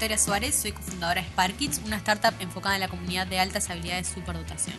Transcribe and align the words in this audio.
Victoria 0.00 0.16
Suárez, 0.16 0.54
soy 0.54 0.72
cofundadora 0.72 1.20
de 1.20 1.28
Sparkids, 1.28 1.82
una 1.84 1.96
startup 1.96 2.32
enfocada 2.40 2.74
en 2.74 2.80
la 2.80 2.88
comunidad 2.88 3.26
de 3.26 3.38
altas 3.38 3.68
habilidades 3.68 4.08
de 4.08 4.14
superdotación. 4.14 4.76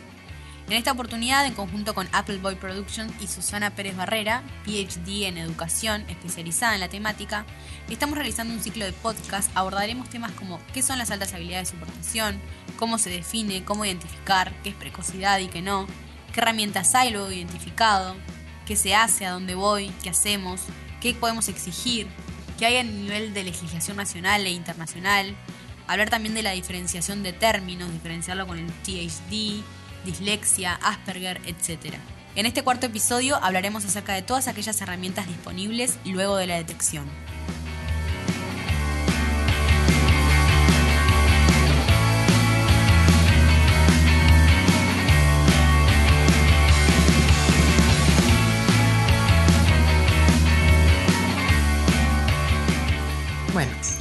En 0.66 0.74
esta 0.74 0.94
oportunidad, 0.94 1.46
en 1.46 1.54
conjunto 1.54 1.94
con 1.94 2.10
Appleboy 2.12 2.56
Productions 2.56 3.14
y 3.22 3.28
Susana 3.28 3.70
Pérez 3.70 3.96
Barrera, 3.96 4.42
PhD 4.66 5.28
en 5.28 5.38
educación 5.38 6.04
especializada 6.10 6.74
en 6.74 6.80
la 6.80 6.90
temática, 6.90 7.46
estamos 7.88 8.18
realizando 8.18 8.52
un 8.52 8.64
ciclo 8.64 8.84
de 8.84 8.94
podcast. 8.94 9.52
Abordaremos 9.54 10.10
temas 10.10 10.32
como 10.32 10.60
qué 10.74 10.82
son 10.82 10.98
las 10.98 11.12
altas 11.12 11.36
habilidades 11.36 11.68
de 11.68 11.78
superdotación, 11.78 12.42
cómo 12.78 12.98
se 12.98 13.12
define, 13.12 13.64
cómo 13.64 13.86
identificar, 13.86 14.52
qué 14.64 14.70
es 14.70 14.76
precocidad 14.76 15.38
y 15.38 15.50
qué 15.50 15.62
no, 15.62 15.86
qué 16.34 16.40
herramientas 16.42 16.96
hay 16.96 17.12
luego 17.12 17.32
identificado, 17.32 18.16
qué 18.66 18.76
se 18.76 18.96
hace, 18.96 19.28
a 19.28 19.34
dónde 19.34 19.54
voy, 19.54 19.90
qué 20.02 20.10
hacemos, 20.10 20.62
qué 21.00 21.14
podemos 21.14 21.48
exigir, 21.48 22.08
qué 22.62 22.68
hay 22.68 22.78
a 22.78 22.84
nivel 22.84 23.34
de 23.34 23.44
legislación 23.44 23.98
nacional 23.98 24.46
e 24.46 24.52
internacional, 24.52 25.36
hablar 25.88 26.12
también 26.12 26.36
de 26.36 26.44
la 26.44 26.52
diferenciación 26.52 27.24
de 27.24 27.34
términos, 27.34 27.92
diferenciarlo 27.92 28.46
con 28.46 28.60
el 28.60 28.68
THD, 28.68 29.64
dislexia, 30.06 30.76
Asperger, 30.76 31.42
etc. 31.48 31.96
En 32.36 32.46
este 32.46 32.62
cuarto 32.62 32.86
episodio 32.86 33.44
hablaremos 33.44 33.84
acerca 33.84 34.14
de 34.14 34.22
todas 34.22 34.48
aquellas 34.48 34.80
herramientas 34.80 35.28
disponibles 35.28 35.98
luego 36.06 36.38
de 36.38 36.46
la 36.46 36.58
detección. 36.58 37.06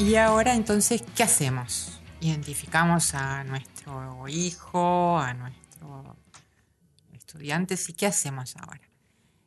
Y 0.01 0.17
ahora 0.17 0.55
entonces, 0.55 1.05
¿qué 1.15 1.25
hacemos? 1.25 2.01
Identificamos 2.23 3.15
a 3.15 3.45
nuestro 3.45 4.27
hijo, 4.29 5.19
a 5.19 5.35
nuestro 5.35 6.17
estudiante, 7.13 7.77
¿y 7.87 7.93
qué 7.93 8.07
hacemos 8.07 8.57
ahora? 8.57 8.81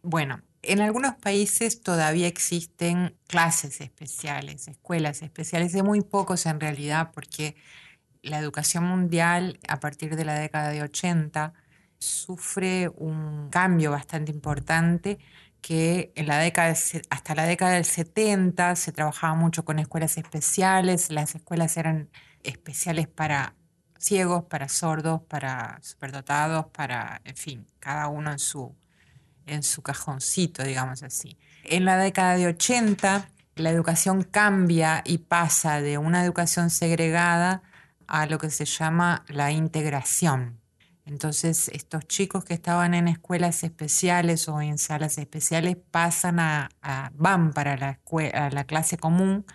Bueno, 0.03 0.41
en 0.61 0.81
algunos 0.81 1.15
países 1.15 1.81
todavía 1.81 2.27
existen 2.27 3.17
clases 3.25 3.81
especiales, 3.81 4.67
escuelas 4.67 5.23
especiales, 5.23 5.73
de 5.73 5.81
muy 5.81 6.01
pocos 6.01 6.45
en 6.45 6.59
realidad, 6.59 7.11
porque 7.15 7.55
la 8.21 8.37
educación 8.37 8.83
mundial 8.83 9.59
a 9.67 9.79
partir 9.79 10.15
de 10.15 10.25
la 10.25 10.35
década 10.35 10.69
de 10.69 10.83
80 10.83 11.53
sufre 11.97 12.89
un 12.95 13.49
cambio 13.49 13.89
bastante 13.89 14.31
importante 14.31 15.17
que 15.63 16.11
en 16.15 16.27
la 16.27 16.39
década 16.39 16.75
hasta 17.09 17.35
la 17.35 17.45
década 17.45 17.71
del 17.71 17.85
70 17.85 18.75
se 18.75 18.91
trabajaba 18.91 19.33
mucho 19.33 19.63
con 19.63 19.79
escuelas 19.79 20.17
especiales, 20.17 21.09
las 21.09 21.35
escuelas 21.35 21.77
eran 21.77 22.09
especiales 22.43 23.07
para 23.07 23.55
ciegos, 23.97 24.43
para 24.43 24.67
sordos, 24.67 25.21
para 25.21 25.79
superdotados, 25.81 26.65
para, 26.67 27.21
en 27.23 27.37
fin, 27.37 27.67
cada 27.79 28.09
uno 28.09 28.33
en 28.33 28.39
su, 28.39 28.75
en 29.45 29.63
su 29.63 29.81
cajoncito, 29.81 30.63
digamos 30.63 31.01
así. 31.01 31.37
En 31.63 31.85
la 31.85 31.97
década 31.97 32.35
de 32.35 32.47
80 32.47 33.29
la 33.55 33.69
educación 33.69 34.23
cambia 34.23 35.01
y 35.05 35.19
pasa 35.19 35.79
de 35.79 35.97
una 35.97 36.25
educación 36.25 36.71
segregada 36.71 37.61
a 38.07 38.25
lo 38.25 38.37
que 38.37 38.49
se 38.49 38.65
llama 38.65 39.23
la 39.29 39.51
integración. 39.51 40.59
Entonces, 41.05 41.69
estos 41.69 42.07
chicos 42.07 42.45
que 42.45 42.53
estaban 42.53 42.93
en 42.93 43.07
escuelas 43.07 43.63
especiales 43.63 44.47
o 44.47 44.61
en 44.61 44.77
salas 44.77 45.17
especiales 45.17 45.75
pasan 45.91 46.39
a, 46.39 46.69
van 47.13 47.51
para 47.53 47.75
la, 47.77 47.99
la 48.51 48.63
clase 48.63 48.97
común, 48.97 49.45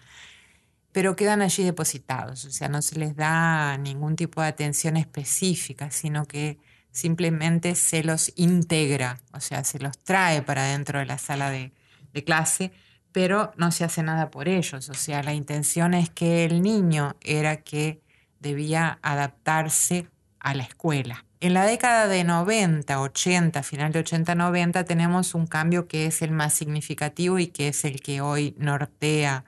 pero 0.92 1.16
quedan 1.16 1.42
allí 1.42 1.64
depositados. 1.64 2.44
O 2.44 2.50
sea, 2.50 2.68
no 2.68 2.82
se 2.82 2.98
les 2.98 3.16
da 3.16 3.78
ningún 3.78 4.16
tipo 4.16 4.42
de 4.42 4.48
atención 4.48 4.96
específica, 4.96 5.90
sino 5.90 6.26
que 6.26 6.58
simplemente 6.90 7.74
se 7.74 8.02
los 8.02 8.32
integra, 8.36 9.20
o 9.32 9.40
sea, 9.40 9.64
se 9.64 9.78
los 9.78 9.98
trae 9.98 10.42
para 10.42 10.64
dentro 10.64 10.98
de 10.98 11.06
la 11.06 11.18
sala 11.18 11.50
de, 11.50 11.72
de 12.12 12.24
clase, 12.24 12.72
pero 13.12 13.52
no 13.56 13.70
se 13.72 13.84
hace 13.84 14.02
nada 14.02 14.30
por 14.30 14.48
ellos. 14.48 14.88
O 14.90 14.94
sea, 14.94 15.22
la 15.22 15.32
intención 15.34 15.94
es 15.94 16.10
que 16.10 16.44
el 16.44 16.62
niño 16.62 17.16
era 17.22 17.62
que 17.62 18.02
debía 18.40 18.98
adaptarse 19.02 20.08
a 20.40 20.54
la 20.54 20.62
escuela. 20.64 21.24
En 21.40 21.54
la 21.54 21.64
década 21.64 22.08
de 22.08 22.24
90, 22.24 23.00
80, 23.00 23.62
final 23.62 23.92
de 23.92 24.00
80, 24.00 24.34
90, 24.34 24.84
tenemos 24.84 25.34
un 25.34 25.46
cambio 25.46 25.86
que 25.86 26.06
es 26.06 26.20
el 26.22 26.32
más 26.32 26.52
significativo 26.52 27.38
y 27.38 27.46
que 27.46 27.68
es 27.68 27.84
el 27.84 28.00
que 28.00 28.20
hoy 28.20 28.56
nortea 28.58 29.44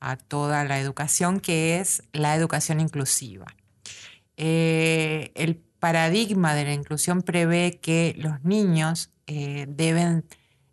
a 0.00 0.16
toda 0.16 0.64
la 0.64 0.80
educación, 0.80 1.38
que 1.38 1.78
es 1.78 2.02
la 2.12 2.34
educación 2.34 2.80
inclusiva. 2.80 3.46
Eh, 4.36 5.30
el 5.36 5.56
paradigma 5.56 6.54
de 6.54 6.64
la 6.64 6.72
inclusión 6.72 7.22
prevé 7.22 7.78
que 7.80 8.14
los 8.18 8.42
niños 8.42 9.12
eh, 9.28 9.66
deben 9.68 10.24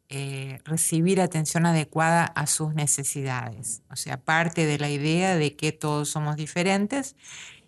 eh, 0.09 0.59
recibir 0.65 1.21
atención 1.21 1.67
adecuada 1.67 2.25
a 2.25 2.47
sus 2.47 2.73
necesidades. 2.73 3.83
O 3.91 3.95
sea, 3.95 4.17
parte 4.17 4.65
de 4.65 4.79
la 4.79 4.89
idea 4.89 5.35
de 5.35 5.55
que 5.55 5.71
todos 5.71 6.09
somos 6.09 6.37
diferentes 6.37 7.15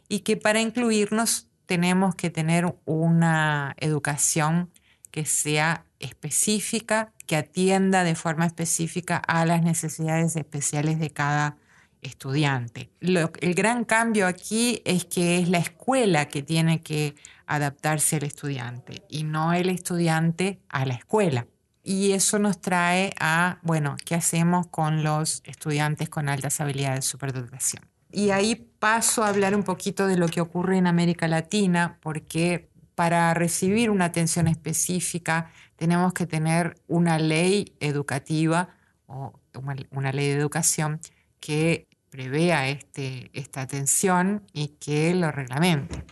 y 0.09 0.21
que 0.21 0.37
para 0.37 0.61
incluirnos 0.61 1.46
tenemos 1.67 2.15
que 2.15 2.31
tener 2.31 2.75
una 2.85 3.75
educación 3.77 4.71
que 5.11 5.25
sea 5.25 5.85
específica, 5.99 7.13
que 7.27 7.35
atienda 7.35 8.03
de 8.03 8.15
forma 8.15 8.45
específica 8.45 9.17
a 9.17 9.45
las 9.45 9.61
necesidades 9.61 10.35
especiales 10.35 10.99
de 10.99 11.11
cada 11.11 11.57
estudiante. 12.01 12.89
el 13.01 13.53
gran 13.53 13.83
cambio 13.83 14.27
aquí 14.27 14.81
es 14.85 15.05
que 15.05 15.39
es 15.39 15.49
la 15.49 15.57
escuela 15.57 16.27
que 16.29 16.41
tiene 16.41 16.81
que 16.81 17.15
adaptarse 17.45 18.17
al 18.17 18.23
estudiante 18.23 19.03
y 19.09 19.23
no 19.23 19.53
el 19.53 19.69
estudiante 19.69 20.59
a 20.69 20.85
la 20.85 20.93
escuela. 20.93 21.47
Y 21.83 22.11
eso 22.11 22.37
nos 22.37 22.59
trae 22.59 23.13
a, 23.19 23.59
bueno, 23.63 23.95
¿qué 24.05 24.15
hacemos 24.15 24.67
con 24.67 25.03
los 25.03 25.41
estudiantes 25.45 26.09
con 26.09 26.29
altas 26.29 26.59
habilidades 26.59 26.99
de 26.99 27.01
superdotación? 27.03 27.96
Y 28.11 28.29
ahí 28.29 28.55
paso 28.79 29.23
a 29.23 29.29
hablar 29.29 29.55
un 29.55 29.63
poquito 29.63 30.07
de 30.07 30.17
lo 30.17 30.27
que 30.27 30.41
ocurre 30.41 30.77
en 30.77 30.87
América 30.87 31.27
Latina, 31.27 31.97
porque 32.01 32.69
para 32.95 33.33
recibir 33.33 33.89
una 33.89 34.05
atención 34.05 34.47
específica 34.47 35.51
tenemos 35.75 36.13
que 36.13 36.25
tener 36.25 36.81
una 36.87 37.19
ley 37.19 37.75
educativa 37.79 38.69
o 39.05 39.39
una 39.91 40.11
ley 40.11 40.27
de 40.27 40.33
educación 40.33 40.99
que 41.39 41.87
prevea 42.09 42.69
este, 42.69 43.29
esta 43.33 43.61
atención 43.61 44.43
y 44.53 44.69
que 44.79 45.13
lo 45.13 45.31
reglamente. 45.31 46.03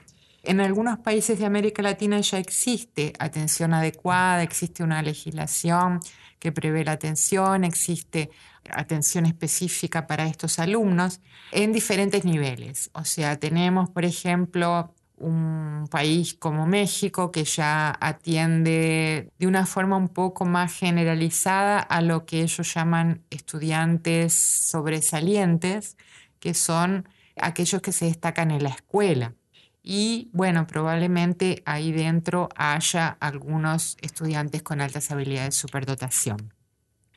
En 0.43 0.59
algunos 0.59 0.99
países 0.99 1.39
de 1.39 1.45
América 1.45 1.81
Latina 1.81 2.19
ya 2.21 2.37
existe 2.37 3.13
atención 3.17 3.73
adecuada, 3.73 4.43
existe 4.43 4.83
una 4.83 5.01
legislación 5.01 5.99
que 6.37 6.51
prevé 6.51 6.83
la 6.85 6.91
atención, 6.91 7.63
existe 7.63 8.29
atención 8.71 9.25
específica 9.25 10.07
para 10.07 10.27
estos 10.27 10.59
alumnos 10.59 11.21
en 11.51 11.73
diferentes 11.73 12.25
niveles. 12.25 12.89
O 12.93 13.05
sea, 13.05 13.37
tenemos, 13.39 13.89
por 13.89 14.05
ejemplo, 14.05 14.93
un 15.17 15.87
país 15.89 16.33
como 16.33 16.65
México 16.65 17.31
que 17.31 17.43
ya 17.45 17.95
atiende 17.99 19.31
de 19.37 19.47
una 19.47 19.65
forma 19.65 19.97
un 19.97 20.09
poco 20.09 20.45
más 20.45 20.73
generalizada 20.73 21.79
a 21.79 22.01
lo 22.01 22.25
que 22.25 22.41
ellos 22.41 22.73
llaman 22.73 23.23
estudiantes 23.29 24.33
sobresalientes, 24.33 25.97
que 26.39 26.53
son 26.53 27.07
aquellos 27.37 27.81
que 27.81 27.91
se 27.91 28.05
destacan 28.05 28.51
en 28.51 28.63
la 28.63 28.69
escuela. 28.69 29.33
Y 29.81 30.29
bueno, 30.33 30.65
probablemente 30.65 31.61
ahí 31.65 31.91
dentro 31.91 32.49
haya 32.55 33.09
algunos 33.19 33.97
estudiantes 34.01 34.63
con 34.63 34.81
altas 34.81 35.11
habilidades 35.11 35.55
de 35.55 35.61
superdotación. 35.61 36.54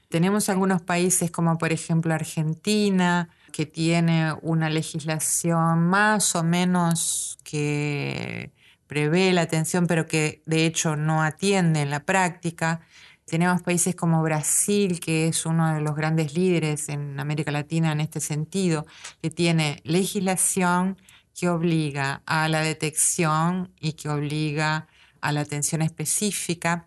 Tenemos 0.08 0.48
algunos 0.48 0.80
países 0.80 1.30
como 1.30 1.58
por 1.58 1.70
ejemplo 1.70 2.14
Argentina, 2.14 3.28
que 3.52 3.66
tiene 3.66 4.32
una 4.40 4.70
legislación 4.70 5.86
más 5.88 6.34
o 6.34 6.42
menos 6.42 7.38
que 7.44 8.52
prevé 8.86 9.32
la 9.32 9.42
atención, 9.42 9.86
pero 9.86 10.06
que 10.06 10.42
de 10.46 10.64
hecho 10.64 10.96
no 10.96 11.22
atiende 11.22 11.82
en 11.82 11.90
la 11.90 12.04
práctica. 12.04 12.80
Tenemos 13.26 13.60
países 13.60 13.94
como 13.94 14.22
Brasil, 14.22 14.98
que 14.98 15.28
es 15.28 15.44
uno 15.44 15.74
de 15.74 15.82
los 15.82 15.94
grandes 15.94 16.32
líderes 16.34 16.88
en 16.88 17.20
América 17.20 17.50
Latina 17.50 17.92
en 17.92 18.00
este 18.00 18.20
sentido, 18.20 18.86
que 19.20 19.28
tiene 19.28 19.82
legislación 19.84 20.96
que 21.38 21.50
obliga 21.50 22.22
a 22.24 22.48
la 22.48 22.62
detección 22.62 23.70
y 23.78 23.92
que 23.92 24.08
obliga 24.08 24.88
a 25.20 25.32
la 25.32 25.42
atención 25.42 25.82
específica 25.82 26.86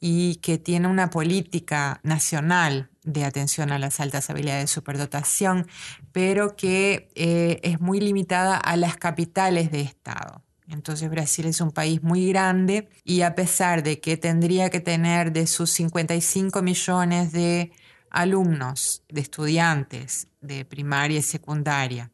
y 0.00 0.36
que 0.36 0.58
tiene 0.58 0.88
una 0.88 1.10
política 1.10 2.00
nacional 2.02 2.90
de 3.04 3.24
atención 3.24 3.70
a 3.70 3.78
las 3.78 4.00
altas 4.00 4.30
habilidades 4.30 4.64
de 4.64 4.66
superdotación, 4.68 5.66
pero 6.12 6.56
que 6.56 7.10
eh, 7.14 7.60
es 7.62 7.80
muy 7.80 8.00
limitada 8.00 8.56
a 8.56 8.76
las 8.76 8.96
capitales 8.96 9.70
de 9.70 9.82
Estado. 9.82 10.42
Entonces 10.68 11.10
Brasil 11.10 11.46
es 11.46 11.60
un 11.60 11.72
país 11.72 12.02
muy 12.02 12.28
grande 12.28 12.88
y 13.04 13.22
a 13.22 13.34
pesar 13.34 13.82
de 13.82 14.00
que 14.00 14.16
tendría 14.16 14.70
que 14.70 14.80
tener 14.80 15.32
de 15.32 15.46
sus 15.46 15.70
55 15.70 16.62
millones 16.62 17.32
de 17.32 17.72
alumnos, 18.10 19.02
de 19.08 19.20
estudiantes 19.20 20.28
de 20.40 20.64
primaria 20.64 21.18
y 21.18 21.22
secundaria, 21.22 22.10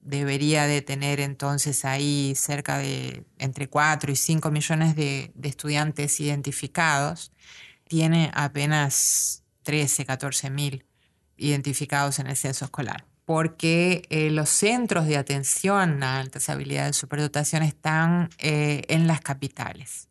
debería 0.00 0.66
de 0.66 0.82
tener 0.82 1.20
entonces 1.20 1.84
ahí 1.84 2.34
cerca 2.36 2.78
de 2.78 3.24
entre 3.38 3.68
4 3.68 4.12
y 4.12 4.16
5 4.16 4.50
millones 4.50 4.96
de, 4.96 5.32
estudiantes 5.42 6.20
identificados, 6.20 7.32
tiene 7.88 8.30
apenas 8.34 9.44
13, 9.62 10.04
14 10.06 10.50
mil 10.50 10.84
identificados 11.36 12.18
en 12.18 12.26
el 12.26 12.36
censo 12.36 12.64
escolar, 12.64 13.06
porque 13.24 14.02
eh, 14.10 14.30
los 14.30 14.48
centros 14.48 15.06
de 15.06 15.16
atención 15.16 16.02
a 16.02 16.20
altas 16.20 16.48
habilidades 16.48 16.96
de 16.96 17.00
superdotación 17.00 17.62
están 17.62 18.30
eh, 18.38 18.82
en 18.88 19.06
las 19.06 19.20
capitales. 19.20 20.09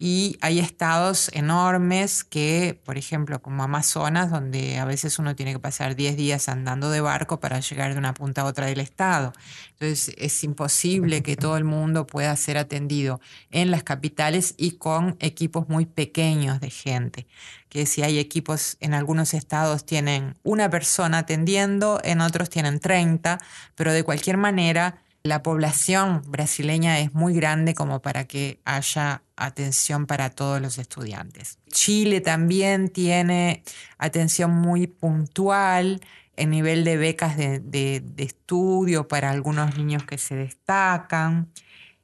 Y 0.00 0.38
hay 0.42 0.60
estados 0.60 1.28
enormes 1.34 2.22
que, 2.22 2.80
por 2.84 2.96
ejemplo, 2.96 3.42
como 3.42 3.64
Amazonas, 3.64 4.30
donde 4.30 4.78
a 4.78 4.84
veces 4.84 5.18
uno 5.18 5.34
tiene 5.34 5.52
que 5.52 5.58
pasar 5.58 5.96
10 5.96 6.16
días 6.16 6.48
andando 6.48 6.88
de 6.90 7.00
barco 7.00 7.40
para 7.40 7.58
llegar 7.58 7.92
de 7.92 7.98
una 7.98 8.14
punta 8.14 8.42
a 8.42 8.44
otra 8.44 8.66
del 8.66 8.78
estado. 8.78 9.32
Entonces 9.72 10.14
es 10.16 10.44
imposible 10.44 11.24
que 11.24 11.34
todo 11.34 11.56
el 11.56 11.64
mundo 11.64 12.06
pueda 12.06 12.36
ser 12.36 12.58
atendido 12.58 13.20
en 13.50 13.72
las 13.72 13.82
capitales 13.82 14.54
y 14.56 14.72
con 14.72 15.16
equipos 15.18 15.68
muy 15.68 15.84
pequeños 15.84 16.60
de 16.60 16.70
gente. 16.70 17.26
Que 17.68 17.84
si 17.84 18.02
hay 18.02 18.20
equipos 18.20 18.76
en 18.78 18.94
algunos 18.94 19.34
estados 19.34 19.84
tienen 19.84 20.36
una 20.44 20.70
persona 20.70 21.18
atendiendo, 21.18 22.00
en 22.04 22.20
otros 22.20 22.50
tienen 22.50 22.78
30, 22.78 23.40
pero 23.74 23.92
de 23.92 24.04
cualquier 24.04 24.36
manera 24.36 25.02
la 25.24 25.42
población 25.42 26.22
brasileña 26.28 27.00
es 27.00 27.14
muy 27.14 27.34
grande 27.34 27.74
como 27.74 28.00
para 28.00 28.24
que 28.24 28.60
haya 28.64 29.22
atención 29.38 30.06
para 30.06 30.30
todos 30.30 30.60
los 30.60 30.78
estudiantes. 30.78 31.58
Chile 31.70 32.20
también 32.20 32.88
tiene 32.88 33.62
atención 33.96 34.50
muy 34.50 34.86
puntual 34.86 36.00
en 36.36 36.50
nivel 36.50 36.84
de 36.84 36.96
becas 36.96 37.36
de, 37.36 38.02
estudio 38.16 39.08
para 39.08 39.30
algunos 39.30 39.76
niños 39.76 40.04
que 40.04 40.18
se 40.18 40.36
destacan. 40.36 41.48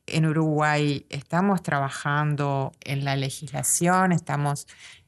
En 0.06 0.26
Uruguay 0.26 1.06
estamos 1.08 1.62
trabajando 1.62 2.72
en 2.84 3.04
la 3.04 3.16
legislación, 3.16 4.12
estamos 4.12 4.66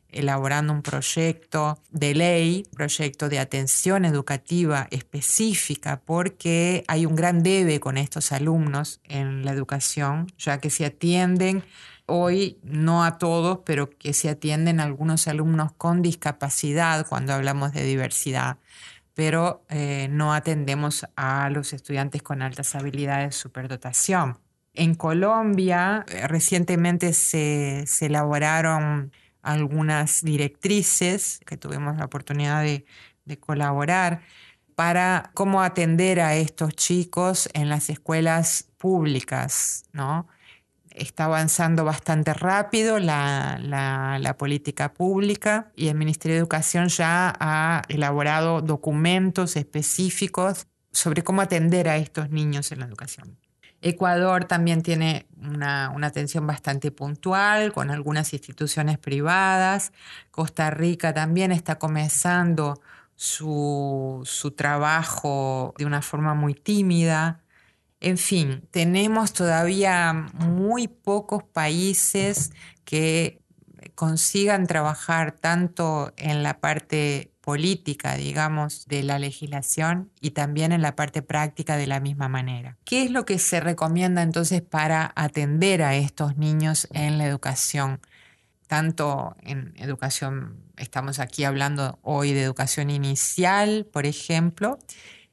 elaborando 0.08 0.72
un 0.72 0.82
proyecto 0.82 1.78
de 1.90 2.14
ley, 2.14 2.66
proyecto 2.72 3.28
de 3.28 3.38
atención 3.38 4.04
educativa 4.04 4.86
específica, 4.90 6.00
porque 6.04 6.84
hay 6.88 7.04
un 7.04 7.16
gran 7.16 7.42
debe 7.42 7.80
con 7.80 7.98
estos 7.98 8.32
alumnos 8.32 9.00
en 9.04 9.44
la 9.44 9.52
educación, 9.52 10.32
ya 10.38 10.58
que 10.58 10.70
se 10.70 10.86
atienden 10.86 11.64
hoy, 12.06 12.58
no 12.62 13.04
a 13.04 13.18
todos, 13.18 13.60
pero 13.64 13.90
que 13.90 14.12
se 14.12 14.28
atienden 14.28 14.80
algunos 14.80 15.28
alumnos 15.28 15.72
con 15.72 16.02
discapacidad 16.02 17.06
cuando 17.08 17.34
hablamos 17.34 17.72
de 17.72 17.84
diversidad 17.84 18.58
pero 19.16 19.64
eh, 19.70 20.08
no 20.10 20.34
atendemos 20.34 21.06
a 21.16 21.48
los 21.48 21.72
estudiantes 21.72 22.22
con 22.22 22.42
altas 22.42 22.74
habilidades 22.74 23.28
de 23.28 23.32
superdotación. 23.32 24.38
En 24.74 24.94
Colombia 24.94 26.04
eh, 26.06 26.28
recientemente 26.28 27.14
se, 27.14 27.84
se 27.86 28.06
elaboraron 28.06 29.10
algunas 29.40 30.22
directrices 30.22 31.40
que 31.46 31.56
tuvimos 31.56 31.96
la 31.96 32.04
oportunidad 32.04 32.62
de, 32.62 32.84
colaborar 33.40 34.20
para 34.74 35.30
cómo 35.34 35.62
atender 35.62 36.20
a 36.20 36.36
estos 36.36 36.74
chicos 36.76 37.48
en 37.54 37.68
las 37.70 37.88
escuelas 37.88 38.68
públicas, 38.76 39.84
¿no? 39.92 40.28
Está 40.96 41.26
avanzando 41.26 41.84
bastante 41.84 42.32
rápido 42.32 42.98
la, 42.98 44.34
política 44.38 44.94
pública 44.94 45.70
y 45.76 45.88
el 45.88 45.94
Ministerio 45.94 46.36
de 46.36 46.40
Educación 46.40 46.88
ya 46.88 47.34
ha 47.38 47.82
elaborado 47.88 48.62
documentos 48.62 49.56
específicos 49.56 50.66
sobre 50.92 51.22
cómo 51.22 51.42
atender 51.42 51.88
a 51.88 51.98
estos 51.98 52.30
niños 52.30 52.72
en 52.72 52.80
la 52.80 52.86
educación. 52.86 53.36
Ecuador 53.82 54.46
también 54.46 54.82
tiene 54.82 55.26
una, 55.38 55.92
atención 56.02 56.46
bastante 56.46 56.90
puntual 56.90 57.74
con 57.74 57.90
algunas 57.90 58.32
instituciones 58.32 58.98
privadas. 58.98 59.92
Costa 60.30 60.70
Rica 60.70 61.12
también 61.12 61.52
está 61.52 61.78
comenzando 61.78 62.80
su, 63.14 64.22
su 64.24 64.52
trabajo 64.52 65.74
de 65.76 65.84
una 65.84 66.00
forma 66.00 66.32
muy 66.32 66.54
tímida. 66.54 67.42
En 68.06 68.18
fin, 68.18 68.62
tenemos 68.70 69.32
todavía 69.32 70.12
muy 70.12 70.86
pocos 70.86 71.42
países 71.42 72.52
que 72.84 73.42
consigan 73.96 74.68
trabajar 74.68 75.32
tanto 75.32 76.12
en 76.16 76.44
la 76.44 76.60
parte 76.60 77.32
política, 77.40 78.14
digamos, 78.14 78.86
de 78.86 79.02
la 79.02 79.18
legislación 79.18 80.12
y 80.20 80.30
también 80.30 80.70
en 80.70 80.82
la 80.82 80.94
parte 80.94 81.20
práctica 81.20 81.76
de 81.76 81.88
la 81.88 81.98
misma 81.98 82.28
manera. 82.28 82.78
¿Qué 82.84 83.02
es 83.02 83.10
lo 83.10 83.26
que 83.26 83.40
se 83.40 83.58
recomienda 83.58 84.22
entonces 84.22 84.62
para 84.62 85.12
atender 85.16 85.82
a 85.82 85.96
estos 85.96 86.36
niños 86.36 86.86
en 86.92 87.18
la 87.18 87.26
educación? 87.26 88.00
Tanto 88.68 89.34
en 89.40 89.74
educación, 89.78 90.62
estamos 90.76 91.18
aquí 91.18 91.42
hablando 91.42 91.98
hoy 92.02 92.34
de 92.34 92.44
educación 92.44 92.88
inicial, 92.88 93.84
por 93.92 94.06
ejemplo, 94.06 94.78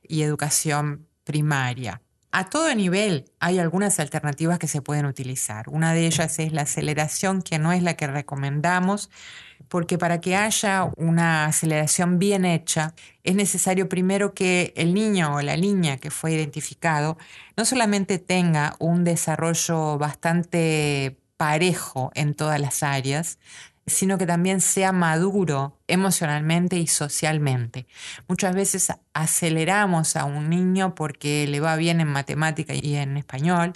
y 0.01 0.23
educación 0.23 1.07
primaria. 1.23 2.01
A 2.35 2.45
todo 2.50 2.74
nivel 2.74 3.25
hay 3.39 3.59
algunas 3.59 4.00
alternativas 4.00 4.57
que 4.57 4.68
se 4.68 4.81
pueden 4.81 5.06
utilizar. 5.06 5.69
Una 5.69 5.94
de 5.94 6.07
ellas 6.07 6.39
es 6.39 6.51
la 6.51 6.63
aceleración, 6.63 7.44
que 7.44 7.59
no 7.59 7.71
es 7.71 7.83
la 7.83 7.95
que 7.95 8.07
recomendamos, 8.07 9.12
porque 9.68 10.00
para 10.00 10.19
que 10.19 10.35
haya 10.35 10.89
una 10.97 11.45
aceleración 11.45 12.18
bien 12.18 12.44
hecha, 12.44 12.95
es 13.24 13.35
necesario 13.35 13.88
primero 13.88 14.33
que 14.33 14.74
el 14.75 14.95
niño 14.95 15.35
o 15.35 15.41
la 15.44 15.56
niña 15.57 15.97
que 15.97 16.09
fue 16.09 16.31
identificado 16.31 17.19
no 17.56 17.65
solamente 17.65 18.18
tenga 18.18 18.77
un 18.80 19.03
desarrollo 19.03 20.00
bastante 20.00 21.19
parejo 21.38 22.12
en 22.15 22.33
todas 22.33 22.59
las 22.59 22.81
áreas, 22.81 23.38
sino 23.85 24.18
que 24.18 24.25
también 24.25 24.62
sea 24.62 24.91
maduro 24.91 25.77
emocionalmente 25.88 26.77
y 26.77 26.88
socialmente. 26.88 27.85
Muchas 28.27 28.56
veces 28.56 28.94
aceleramos 29.13 30.15
a 30.15 30.25
un 30.25 30.50
niño 30.50 30.95
porque 30.95 31.45
le 31.47 31.59
va 31.59 31.75
bien 31.75 32.00
en 32.00 32.07
matemática 32.07 32.74
y 32.74 32.95
en 32.95 33.18
español. 33.18 33.74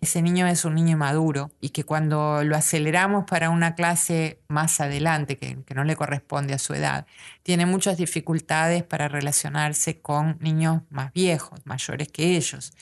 Ese 0.00 0.22
niño 0.22 0.46
es 0.46 0.64
un 0.64 0.76
niño 0.76 0.96
maduro 0.96 1.50
y 1.60 1.70
que 1.70 1.82
cuando 1.82 2.44
lo 2.44 2.56
aceleramos 2.56 3.24
para 3.24 3.50
una 3.50 3.74
clase 3.74 4.38
más 4.46 4.80
adelante, 4.80 5.36
que, 5.36 5.58
no 5.74 5.82
le 5.82 5.96
corresponde 5.96 6.54
a 6.54 6.58
su 6.58 6.74
edad, 6.74 7.06
tiene 7.42 7.66
muchas 7.66 7.96
dificultades 7.96 8.84
para 8.84 9.08
relacionarse 9.08 10.00
con 10.00 10.38
niños 10.40 10.82
más 10.90 11.12
viejos, 11.12 11.60
mayores 11.64 12.08
que 12.08 12.36
ellos 12.36 12.72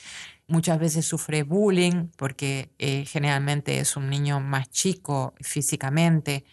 muchas 0.49 0.79
veces 0.79 1.07
sufre 1.07 1.43
bullying 1.43 2.09
porque 2.17 2.71
eh, 2.79 3.05
generalmente 3.07 3.79
es 3.79 3.97
un 3.97 4.09
niño 4.11 4.41
más 4.41 4.71
chico 4.71 5.35
físicamente, 5.41 6.45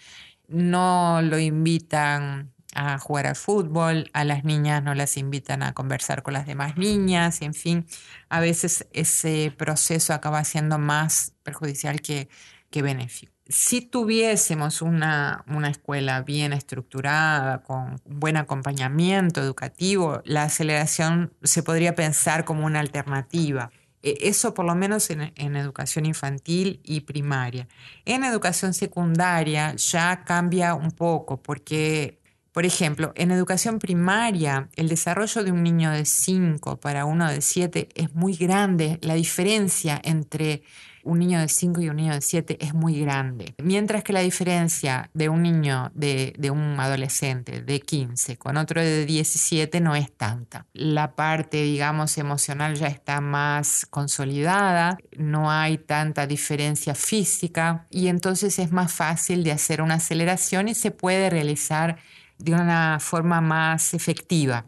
no 0.48 1.22
lo 1.22 1.40
invitan 1.40 2.54
a 2.76 2.98
jugar 2.98 3.28
al 3.28 3.36
fútbol, 3.36 4.10
a 4.14 4.24
las 4.24 4.44
niñas 4.44 4.84
no 4.84 4.96
las 4.96 5.18
invitan 5.18 5.64
a 5.64 5.74
conversar 5.74 6.24
con 6.24 6.34
las 6.34 6.46
demás 6.46 6.78
niñas, 6.78 7.42
en 7.42 7.54
fin, 7.54 7.86
a 8.30 8.40
veces 8.40 8.88
ese 8.94 9.54
proceso 9.56 10.14
acaba 10.14 10.44
siendo 10.44 10.80
más 10.80 11.34
perjudicial 11.44 12.02
que, 12.02 12.30
que. 12.72 13.08
Si 13.48 13.82
tuviésemos 13.82 14.82
una, 14.82 15.44
una 15.48 15.70
escuela 15.70 16.22
bien 16.22 16.54
estructurada, 16.54 17.62
con 17.62 18.02
buen 18.06 18.38
acompañamiento 18.38 19.42
educativo, 19.42 20.22
la 20.26 20.44
aceleración 20.44 21.34
se 21.44 21.62
podría 21.62 21.94
pensar 21.94 22.46
como 22.46 22.66
una 22.66 22.80
alternativa. 22.80 23.70
E, 24.04 24.18
eso 24.28 24.54
por 24.54 24.66
lo 24.66 24.76
menos 24.76 25.10
en, 25.10 25.56
educación 25.56 26.06
infantil 26.06 26.82
y 26.84 27.02
primaria. 27.02 27.68
En 28.06 28.24
educación 28.24 28.74
secundaria 28.74 29.76
ya 29.76 30.24
cambia 30.26 30.76
un 30.76 30.92
poco 30.92 31.42
porque, 31.42 32.20
por 32.52 32.66
ejemplo, 32.66 33.14
en 33.16 33.32
educación 33.32 33.80
primaria 33.80 34.70
el 34.76 34.90
desarrollo 34.90 35.44
de 35.44 35.52
un 35.52 35.64
niño 35.64 35.90
de 35.92 36.06
5 36.06 36.78
para 36.78 37.06
uno 37.06 37.30
de 37.32 37.42
7 37.42 37.90
es 37.96 38.14
muy 38.14 38.36
grande. 38.36 39.00
La 39.02 39.16
diferencia 39.16 40.00
entre 40.04 40.64
un 41.04 41.20
niño 41.20 41.40
de 41.40 41.48
5 41.48 41.82
y 41.82 41.90
un 41.90 41.98
niño 41.98 42.14
de 42.14 42.22
7 42.22 42.58
es 42.60 42.74
muy 42.74 43.00
grande. 43.00 43.56
Mientras 43.62 44.04
que 44.04 44.14
la 44.14 44.22
diferencia 44.22 45.10
de 45.14 45.30
un 45.30 45.44
niño, 45.44 45.92
de, 45.94 46.34
de, 46.38 46.50
un 46.50 46.80
adolescente 46.80 47.62
de 47.62 47.80
15 47.80 48.38
con 48.38 48.58
otro 48.58 48.82
de 48.82 49.06
17 49.06 49.82
no 49.82 49.96
es 49.96 50.12
tanta. 50.16 50.66
La 50.74 51.16
parte, 51.16 51.62
digamos, 51.64 52.18
emocional 52.18 52.76
ya 52.76 52.88
está 52.88 53.22
más 53.22 53.86
consolidada, 53.90 54.98
no 55.18 55.52
hay 55.52 55.78
tanta 55.78 56.28
diferencia 56.28 56.96
física 56.96 57.86
y 57.90 58.08
entonces 58.08 58.60
es 58.60 58.72
más 58.72 58.92
fácil 58.92 59.44
de 59.44 59.52
hacer 59.52 59.82
una 59.82 59.96
aceleración 59.96 60.68
y 60.68 60.76
se 60.76 60.92
puede 60.92 61.30
realizar 61.30 61.98
de 62.38 62.54
una 62.54 63.00
forma 63.00 63.42
más 63.42 63.94
efectiva. 63.94 64.66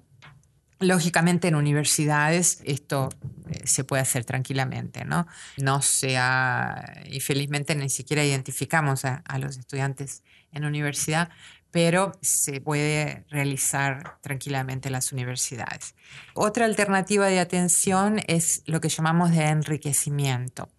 Lógicamente 0.85 1.47
en 1.47 1.55
universidades 1.55 2.61
esto 2.63 3.09
eh, 3.49 3.61
se 3.65 3.83
puede 3.83 4.03
hacer 4.03 4.23
tranquilamente, 4.23 5.03
¿no? 5.03 5.25
No 5.57 5.81
sea, 5.81 7.01
y 7.09 7.19
felizmente 7.21 7.75
ni 7.75 7.89
siquiera 7.89 8.23
identificamos 8.23 9.03
a, 9.05 9.23
los 9.39 9.57
estudiantes 9.57 10.23
en 10.51 10.63
universidad, 10.63 11.29
pero 11.71 12.11
se 12.21 12.61
puede 12.61 13.25
realizar 13.29 14.17
tranquilamente 14.21 14.89
en 14.89 14.93
las 14.93 15.11
universidades. 15.11 15.95
Otra 16.35 16.65
alternativa 16.65 17.27
de 17.27 17.39
atención 17.39 18.21
es 18.27 18.61
lo 18.65 18.79
que 18.79 18.89
llamamos 18.89 19.31
de 19.31 19.45
enriquecimiento. 19.45 20.69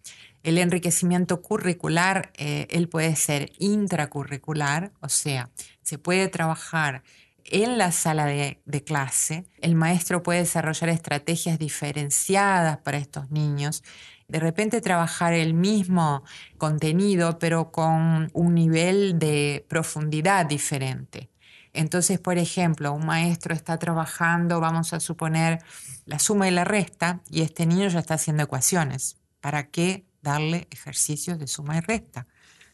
El 0.43 0.57
enriquecimiento 0.57 1.41
curricular, 1.41 2.31
eh, 2.37 2.67
él 2.69 2.87
puede 2.87 3.15
ser 3.17 3.51
intracurricular, 3.59 4.91
o 5.01 5.09
sea, 5.09 5.49
se 5.81 5.97
puede 5.97 6.29
trabajar 6.29 7.03
en 7.49 7.77
la 7.77 7.91
sala 7.91 8.25
de, 8.25 8.83
clase, 8.85 9.45
el 9.61 9.75
maestro 9.75 10.23
puede 10.23 10.39
desarrollar 10.39 10.89
estrategias 10.89 11.59
diferenciadas 11.59 12.77
para 12.77 12.97
estos 12.97 13.31
niños, 13.31 13.83
de 14.27 14.39
repente 14.39 14.81
trabajar 14.81 15.33
el 15.33 15.53
mismo 15.53 16.23
contenido, 16.57 17.39
pero 17.39 17.71
con 17.71 18.29
un 18.33 18.53
nivel 18.53 19.19
de 19.19 19.65
profundidad 19.69 20.45
diferente. 20.45 21.29
Entonces, 21.73 22.19
por 22.19 22.37
ejemplo, 22.37 22.91
un 22.91 23.05
maestro 23.05 23.53
está 23.53 23.77
trabajando, 23.77 24.59
vamos 24.59 24.93
a 24.93 24.99
suponer, 24.99 25.59
la 26.05 26.19
suma 26.19 26.47
y 26.47 26.51
la 26.51 26.65
resta, 26.65 27.21
y 27.29 27.41
este 27.41 27.65
niño 27.65 27.87
ya 27.87 27.99
está 27.99 28.15
haciendo 28.15 28.43
ecuaciones. 28.43 29.17
¿Para 29.39 29.69
qué 29.69 30.05
darle 30.21 30.67
ejercicios 30.71 31.39
de 31.39 31.47
suma 31.47 31.77
y 31.77 31.81
resta 31.81 32.27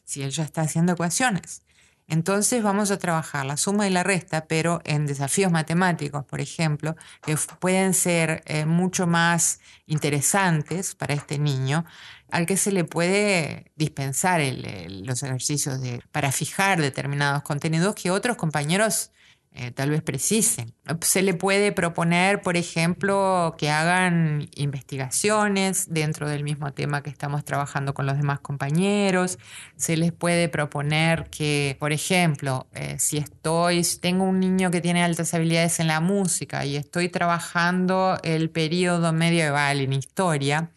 si 0.06 0.24
él 0.24 0.32
ya 0.32 0.44
está 0.44 0.62
haciendo 0.62 0.94
ecuaciones? 0.94 1.63
Entonces 2.08 2.64
vamos 2.64 2.92
a 2.92 2.98
trabajar 2.98 3.46
la 3.46 3.58
suma 3.58 3.88
y 3.88 3.90
la 3.90 4.04
resta, 4.04 4.46
pero 4.46 4.82
en 4.84 5.06
desafíos 5.06 5.52
matemáticos, 5.52 6.26
por 6.26 6.42
ejemplo, 6.42 6.96
que 7.26 7.38
pueden 7.60 7.94
ser 7.94 8.44
eh, 8.46 8.66
mucho 8.66 9.08
más 9.08 9.60
interesantes 9.86 10.96
para 10.96 11.14
este 11.14 11.40
niño, 11.40 11.86
al 12.30 12.46
que 12.46 12.58
se 12.58 12.72
le 12.72 12.84
puede 12.84 13.72
dispensar 13.76 14.42
los 14.90 15.24
ejercicios 15.24 15.80
para 16.12 16.32
fijar 16.32 16.82
determinados 16.82 17.44
contenidos 17.44 17.96
que 17.96 18.12
otros 18.12 18.38
compañeros 18.38 19.12
eh, 19.56 19.72
tal 19.72 19.92
vez 19.92 20.02
precisen. 20.02 20.74
Se 21.02 21.22
le 21.22 21.36
puede 21.36 21.72
proponer, 21.72 22.42
por 22.42 22.58
ejemplo, 22.58 23.56
que 23.58 23.70
hagan 23.70 24.50
investigaciones 24.56 25.94
dentro 25.94 26.28
del 26.28 26.44
mismo 26.44 26.74
tema 26.74 27.04
que 27.04 27.12
estamos 27.12 27.46
trabajando 27.46 27.94
con 27.94 28.08
los 28.08 28.18
demás 28.18 28.40
compañeros. 28.40 29.38
Se 29.76 29.96
les 29.96 30.12
puede 30.12 30.50
proponer 30.50 31.30
que, 31.30 31.78
por 31.80 31.94
ejemplo, 31.94 32.66
eh, 32.74 32.96
si 32.98 33.18
estoy, 33.18 33.84
tengo 34.02 34.24
un 34.24 34.40
niño 34.40 34.72
que 34.72 34.82
tiene 34.82 35.04
altas 35.04 35.34
habilidades 35.36 35.80
en 35.80 35.88
la 35.88 36.00
música 36.00 36.66
y 36.66 36.76
estoy 36.76 37.10
trabajando 37.10 38.18
el 38.24 38.50
periodo 38.50 39.14
medieval 39.14 39.82
en 39.82 39.94
historia, 39.94 40.72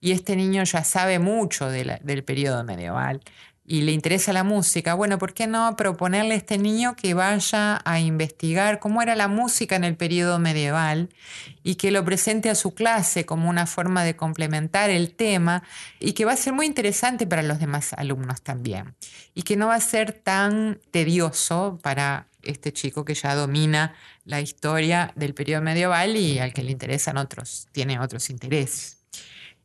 y 0.00 0.12
este 0.12 0.34
niño 0.34 0.64
ya 0.64 0.82
sabe 0.82 1.18
mucho 1.18 1.68
del 1.68 2.24
periodo 2.24 2.64
medieval 2.64 3.20
y 3.70 3.82
le 3.82 3.92
interesa 3.92 4.32
la 4.32 4.42
música, 4.42 4.94
bueno, 4.94 5.16
¿por 5.18 5.32
qué 5.32 5.46
no 5.46 5.76
proponerle 5.76 6.34
a 6.34 6.36
este 6.36 6.58
niño 6.58 6.96
que 6.96 7.14
vaya 7.14 7.80
a 7.84 8.00
investigar 8.00 8.80
cómo 8.80 9.00
era 9.00 9.14
la 9.14 9.28
música 9.28 9.76
en 9.76 9.84
el 9.84 9.94
periodo 9.94 10.40
medieval 10.40 11.08
y 11.62 11.76
que 11.76 11.92
lo 11.92 12.04
presente 12.04 12.50
a 12.50 12.56
su 12.56 12.74
clase 12.74 13.24
como 13.24 13.48
una 13.48 13.68
forma 13.68 14.02
de 14.02 14.16
complementar 14.16 14.90
el 14.90 15.14
tema 15.14 15.62
y 16.00 16.14
que 16.14 16.24
va 16.24 16.32
a 16.32 16.36
ser 16.36 16.52
muy 16.52 16.66
interesante 16.66 17.28
para 17.28 17.44
los 17.44 17.60
demás 17.60 17.92
alumnos 17.92 18.42
también 18.42 18.96
y 19.36 19.42
que 19.42 19.56
no 19.56 19.68
va 19.68 19.76
a 19.76 19.80
ser 19.80 20.14
tan 20.14 20.80
tedioso 20.90 21.78
para 21.80 22.26
este 22.42 22.72
chico 22.72 23.04
que 23.04 23.14
ya 23.14 23.36
domina 23.36 23.94
la 24.24 24.40
historia 24.40 25.12
del 25.14 25.32
periodo 25.32 25.62
medieval 25.62 26.16
y 26.16 26.40
al 26.40 26.52
que 26.52 26.64
le 26.64 26.72
interesan 26.72 27.18
otros, 27.18 27.68
tiene 27.70 28.00
otros 28.00 28.30
intereses. 28.30 28.99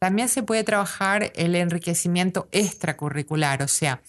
También 0.06 0.30
se 0.30 0.44
puede 0.44 0.64
trabajar 0.64 1.32
el 1.34 1.56
enriquecimiento 1.56 2.48
extracurricular, 2.52 3.64
o 3.64 3.68
sea, 3.68 4.04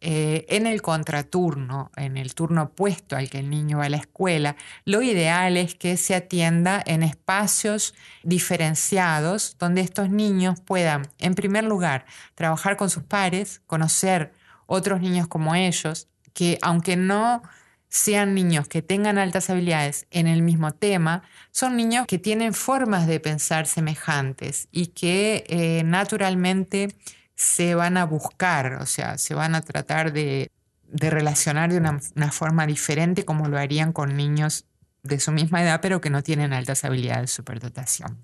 eh, 0.00 0.46
en 0.48 0.68
el 0.68 0.80
contraturno, 0.80 1.90
en 1.96 2.16
el 2.18 2.36
turno 2.36 2.62
opuesto 2.62 3.16
al 3.16 3.28
que 3.28 3.40
el 3.40 3.50
niño 3.50 3.78
va 3.78 3.86
a 3.86 3.88
la 3.88 3.96
escuela, 3.96 4.54
lo 4.84 5.02
ideal 5.02 5.56
es 5.56 5.74
que 5.74 5.96
se 5.96 6.14
atienda 6.14 6.80
en 6.86 7.02
espacios 7.02 7.96
diferenciados 8.22 9.56
donde 9.58 9.80
estos 9.80 10.08
niños 10.08 10.60
puedan, 10.60 11.08
en 11.18 11.34
primer 11.34 11.64
lugar, 11.64 12.06
trabajar 12.36 12.76
con 12.76 12.88
sus 12.88 13.02
pares, 13.02 13.60
conocer 13.66 14.32
otros 14.66 15.00
niños 15.00 15.26
como 15.26 15.56
ellos, 15.56 16.06
que 16.32 16.58
aunque 16.62 16.94
no 16.94 17.42
sean 17.90 18.34
niños 18.34 18.68
que 18.68 18.82
tengan 18.82 19.18
altas 19.18 19.50
habilidades 19.50 20.06
en 20.10 20.28
el 20.28 20.42
mismo 20.42 20.72
tema, 20.72 21.22
son 21.50 21.76
niños 21.76 22.06
que 22.06 22.18
tienen 22.18 22.54
formas 22.54 23.06
de 23.06 23.18
pensar 23.20 23.66
semejantes 23.66 24.68
y 24.70 24.88
que 24.88 25.44
eh, 25.48 25.82
naturalmente 25.84 26.94
se 27.34 27.74
van 27.74 27.96
a 27.96 28.04
buscar, 28.04 28.74
o 28.74 28.86
sea, 28.86 29.18
se 29.18 29.34
van 29.34 29.54
a 29.54 29.60
tratar 29.60 30.12
de, 30.12 30.52
relacionar 30.92 31.72
de 31.72 31.78
una, 31.78 32.32
forma 32.32 32.66
diferente 32.66 33.24
como 33.24 33.48
lo 33.48 33.58
harían 33.58 33.92
con 33.92 34.16
niños 34.16 34.66
de 35.02 35.18
su 35.18 35.32
misma 35.32 35.62
edad, 35.62 35.80
pero 35.80 36.00
que 36.00 36.10
no 36.10 36.22
tienen 36.22 36.52
altas 36.52 36.84
habilidades 36.84 37.22
de 37.22 37.26
superdotación. 37.28 38.18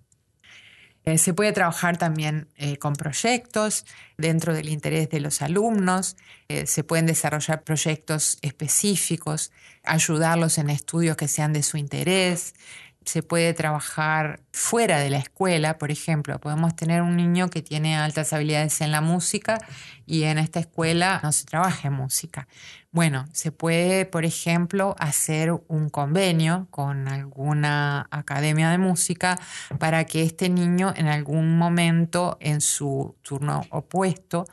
Eh, 1.09 1.19
se 1.19 1.33
puede 1.35 1.53
trabajar 1.53 1.99
también 1.99 2.49
eh, 2.57 2.79
con 2.79 2.95
proyectos 2.95 3.87
dentro 4.19 4.53
del 4.53 4.69
interés 4.69 5.09
de 5.09 5.21
los 5.21 5.41
alumnos, 5.41 6.17
eh, 6.49 6.67
se 6.67 6.83
pueden 6.83 7.07
desarrollar 7.07 7.63
proyectos 7.63 8.39
específicos, 8.43 9.53
ayudarlos 9.85 10.59
en 10.59 10.69
estudios 10.69 11.17
que 11.17 11.29
sean 11.29 11.53
de 11.53 11.63
su 11.63 11.77
interés, 11.77 12.57
se 13.07 13.23
puede 13.23 13.55
trabajar 13.55 14.41
fuera 14.53 14.99
de 14.99 15.11
la 15.11 15.19
escuela, 15.19 15.79
por 15.79 15.91
ejemplo, 15.93 16.41
podemos 16.41 16.75
tener 16.75 17.03
un 17.03 17.17
niño 17.17 17.49
que 17.49 17.63
tiene 17.63 17.97
altas 17.97 18.33
habilidades 18.33 18.81
en 18.81 18.91
la 18.91 19.01
música 19.01 19.59
y 20.07 20.25
en 20.25 20.39
esta 20.39 20.59
escuela 20.59 21.21
no 21.23 21.31
se 21.31 21.45
trabaja 21.47 21.87
en 21.87 21.95
música. 21.95 22.49
Bueno, 22.91 23.27
se 23.33 23.53
puede, 23.53 24.07
por 24.07 24.25
ejemplo, 24.25 24.97
hacer 24.99 25.53
un 25.69 25.89
convenio 25.89 26.67
con 26.71 27.07
alguna 27.07 28.09
academia 28.11 28.71
de 28.71 28.79
música 28.79 29.39
para 29.79 30.05
que 30.05 30.23
este 30.23 30.49
niño 30.49 30.93
en 30.97 31.07
algún 31.07 31.57
momento 31.59 32.39
en 32.41 32.61
su 32.61 33.15
turno 33.23 33.63
opuesto 33.71 34.47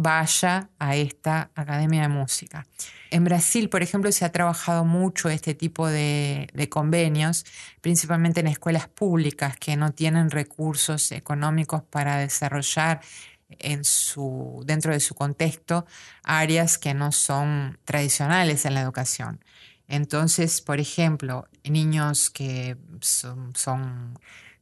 vaya 0.00 0.70
a 0.78 0.94
esta 0.94 1.50
academia 1.56 2.02
de 2.02 2.08
música. 2.08 2.64
En 3.10 3.24
Brasil, 3.24 3.68
por 3.68 3.82
ejemplo, 3.82 4.12
se 4.12 4.24
ha 4.24 4.30
trabajado 4.30 4.84
mucho 4.84 5.28
este 5.28 5.54
tipo 5.54 5.88
de, 5.88 6.68
convenios, 6.70 7.44
principalmente 7.80 8.38
en 8.38 8.46
escuelas 8.46 8.86
públicas 8.86 9.56
que 9.56 9.76
no 9.76 9.92
tienen 9.92 10.30
recursos 10.30 11.10
económicos 11.10 11.82
para 11.82 12.18
desarrollar 12.18 13.00
en 13.48 13.82
su, 13.82 14.62
dentro 14.64 14.92
de 14.92 15.00
su 15.00 15.16
contexto 15.16 15.84
áreas 16.22 16.78
que 16.78 16.94
no 16.94 17.10
son 17.10 17.80
tradicionales 17.84 18.66
en 18.66 18.74
la 18.74 18.82
educación. 18.82 19.44
Entonces, 19.88 20.60
por 20.60 20.78
ejemplo, 20.78 21.48
niños 21.64 22.30
que 22.30 22.76
son, 23.00 23.52
son 23.56 24.16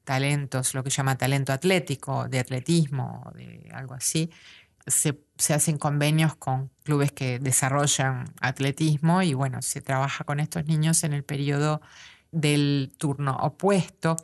talentos, 0.05 0.73
lo 0.73 0.83
que 0.83 0.89
llama 0.89 1.19
talento 1.19 1.53
atlético, 1.53 2.27
de 2.27 2.39
atletismo, 2.39 3.31
de 3.35 3.69
algo 3.75 3.93
así, 3.93 4.31
se, 4.87 5.19
hacen 5.53 5.79
convenios 5.79 6.37
con 6.37 6.71
clubes 6.85 7.13
que 7.13 7.39
desarrollan 7.39 8.33
atletismo 8.41 9.23
y 9.23 9.35
bueno, 9.35 9.63
se 9.63 9.81
trabaja 9.81 10.25
con 10.25 10.41
estos 10.41 10.67
niños 10.67 11.05
en 11.05 11.13
el 11.13 11.25
periodo 11.25 11.81
del 12.33 12.93
turno 12.99 13.37
opuesto 13.41 14.17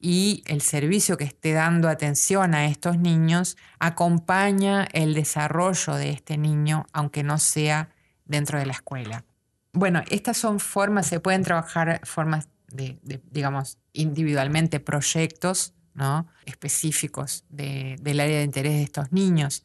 y 0.00 0.42
el 0.46 0.60
servicio 0.60 1.16
que 1.16 1.24
esté 1.24 1.52
dando 1.52 1.88
atención 1.88 2.54
a 2.54 2.66
estos 2.66 2.98
niños 2.98 3.56
acompaña 3.78 4.86
el 4.92 5.14
desarrollo 5.14 5.94
de 5.94 6.10
este 6.10 6.38
niño, 6.38 6.86
aunque 6.92 7.22
no 7.22 7.38
sea 7.38 7.90
dentro 8.24 8.58
de 8.58 8.66
la 8.66 8.72
escuela. 8.72 9.24
Bueno, 9.72 10.02
estas 10.10 10.36
son 10.36 10.60
formas, 10.60 11.06
se 11.06 11.20
pueden 11.20 11.42
trabajar 11.42 12.00
formas 12.04 12.48
de, 12.68 12.98
digamos, 13.30 13.78
individualmente 13.92 14.80
proyectos 14.80 15.74
¿no? 15.94 16.26
específicos 16.44 17.44
del 17.48 18.20
área 18.20 18.38
de 18.38 18.44
interés 18.44 18.74
de 18.74 18.82
estos 18.82 19.12
niños. 19.12 19.64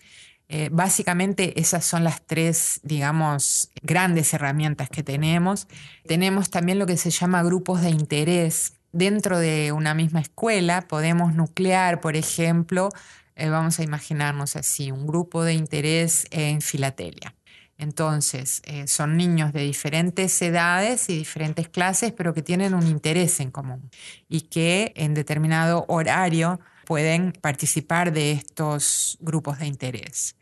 Eh, 0.53 0.67
básicamente 0.70 1.62
esas 1.62 1.86
son 1.86 2.03
las 2.03 2.27
tres, 2.27 2.81
digamos, 2.84 3.72
grandes 3.84 4.34
herramientas 4.34 4.89
que 4.89 5.01
tenemos. 5.01 5.70
Tenemos 6.05 6.50
también 6.50 6.77
lo 6.77 6.86
que 6.86 6.98
se 6.98 7.10
llama 7.10 7.41
grupos 7.41 7.81
de 7.81 7.89
interés. 7.89 8.74
Dentro 8.91 9.39
de 9.39 9.72
una 9.72 9.93
misma 9.93 10.20
escuela 10.20 10.81
podemos 10.89 11.34
nuclear, 11.34 12.01
por 12.01 12.17
ejemplo, 12.17 12.89
eh, 13.38 13.48
vamos 13.48 13.79
a 13.79 13.84
imaginarnos 13.84 14.58
así, 14.58 14.91
un 14.91 15.08
grupo 15.08 15.46
de 15.46 15.53
interés 15.53 16.27
en 16.31 16.60
filatelia. 16.60 17.34
Entonces, 17.77 18.62
eh, 18.65 18.88
son 18.88 19.15
niños 19.15 19.53
de 19.53 19.62
diferentes 19.62 20.41
edades 20.41 21.08
y 21.08 21.17
diferentes 21.17 21.70
clases, 21.70 22.12
pero 22.12 22.34
que 22.34 22.41
tienen 22.41 22.74
un 22.74 22.86
interés 22.88 23.39
en 23.39 23.51
común 23.51 23.89
y 24.27 24.41
que 24.41 24.91
en 24.98 25.13
determinado 25.13 25.86
horario 25.88 26.60
pueden 26.86 27.31
participar 27.31 28.12
de 28.12 28.34
estos 28.34 29.17
grupos 29.22 29.60
de 29.60 29.67
interés. 29.67 30.36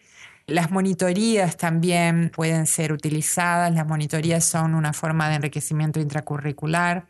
Las 0.50 0.72
monitorías 0.72 1.58
también 1.58 2.32
pueden 2.34 2.66
ser 2.66 2.92
utilizadas. 2.92 3.74
Las 3.74 3.86
monitorías 3.86 4.44
son 4.44 4.74
una 4.74 4.94
forma 4.94 5.30
de 5.30 5.36
enriquecimiento 5.36 6.00
intracurricular. 6.00 7.06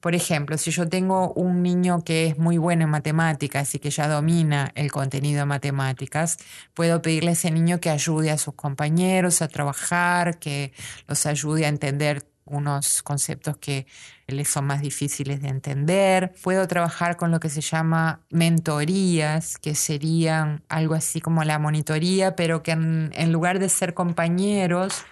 Por 0.00 0.14
ejemplo, 0.14 0.56
si 0.58 0.70
yo 0.70 0.88
tengo 0.88 1.32
un 1.32 1.62
niño 1.62 2.02
que 2.04 2.28
es 2.28 2.38
muy 2.38 2.58
bueno 2.58 2.84
en 2.84 2.90
matemáticas 2.90 3.74
y 3.74 3.78
que 3.78 3.90
ya 3.90 4.08
domina 4.08 4.72
el 4.74 4.90
contenido 4.90 5.40
de 5.40 5.46
matemáticas, 5.46 6.38
puedo 6.74 7.02
pedirle 7.02 7.30
a 7.30 7.32
ese 7.32 7.50
niño 7.50 7.80
que 7.80 7.90
ayude 7.90 8.30
a 8.30 8.38
sus 8.38 8.54
compañeros 8.54 9.42
a 9.42 9.48
trabajar, 9.48 10.38
que 10.38 10.72
los 11.08 11.26
ayude 11.26 11.66
a 11.66 11.68
entender 11.68 12.22
unos 12.44 13.02
conceptos 13.02 13.56
que 13.56 13.86
les 14.26 14.48
son 14.48 14.66
más 14.66 14.80
difíciles 14.80 15.42
de 15.42 15.48
entender. 15.48 16.32
Puedo 16.42 16.66
trabajar 16.66 17.16
con 17.16 17.30
lo 17.30 17.40
que 17.40 17.48
se 17.48 17.60
llama 17.60 18.20
mentorías, 18.30 19.58
que 19.58 19.74
serían 19.74 20.62
algo 20.68 20.94
así 20.94 21.20
como 21.20 21.44
la 21.44 21.58
monitoría, 21.58 22.36
pero 22.36 22.62
que 22.62 22.72
en, 22.72 23.32
lugar 23.32 23.58
de 23.58 23.68
ser 23.68 23.94
compañeros, 23.94 25.04